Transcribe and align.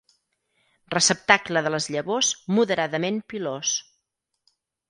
Receptacle 0.95 1.63
de 1.67 1.73
les 1.75 1.87
llavors 1.97 2.31
moderadament 2.61 3.23
pilós. 3.35 3.79